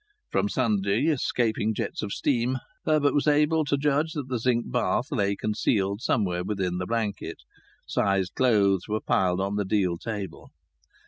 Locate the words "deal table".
9.65-10.49